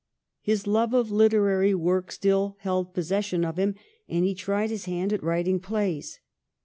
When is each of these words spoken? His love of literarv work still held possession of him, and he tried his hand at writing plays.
His 0.41 0.65
love 0.65 0.95
of 0.95 1.09
literarv 1.09 1.75
work 1.75 2.11
still 2.11 2.57
held 2.61 2.91
possession 2.95 3.45
of 3.45 3.57
him, 3.59 3.75
and 4.09 4.25
he 4.25 4.33
tried 4.33 4.71
his 4.71 4.85
hand 4.85 5.13
at 5.13 5.21
writing 5.21 5.59
plays. 5.59 6.19